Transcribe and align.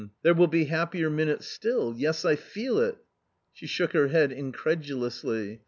there 0.23 0.33
will 0.33 0.47
be 0.47 0.65
happier 0.65 1.11
minutes 1.11 1.45
still; 1.45 1.93
yes, 1.95 2.25
I 2.25 2.35
feel 2.35 2.79
it!" 2.79 2.97
She 3.53 3.67
shook 3.67 3.91
her 3.93 4.07
head 4.07 4.31
incredulously. 4.31 5.59